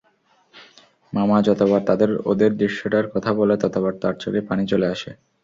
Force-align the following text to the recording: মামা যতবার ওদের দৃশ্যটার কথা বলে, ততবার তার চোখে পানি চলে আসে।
মামা 1.13 1.37
যতবার 1.41 1.81
ওদের 2.25 2.51
দৃশ্যটার 2.57 3.05
কথা 3.13 3.31
বলে, 3.33 3.55
ততবার 3.57 3.93
তার 4.01 4.15
চোখে 4.19 4.41
পানি 4.49 4.63
চলে 4.67 4.87
আসে। 4.87 5.11